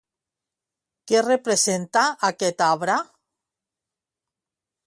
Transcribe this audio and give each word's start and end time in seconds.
Què 1.11 1.21
representa 1.27 2.05
aquest 2.31 2.67
arbre? 2.71 2.99